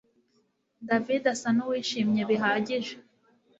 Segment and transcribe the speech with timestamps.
[0.87, 2.93] David asa nuwishimye bihagije